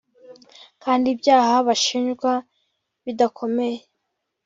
[0.83, 2.31] kandi ibyaha bashinjwa
[3.03, 3.79] bidakomeye